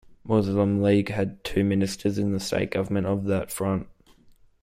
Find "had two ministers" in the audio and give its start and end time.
1.09-2.17